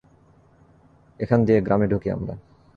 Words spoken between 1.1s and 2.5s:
এখান দিয়ে গ্রামে ঢুকি আমরা।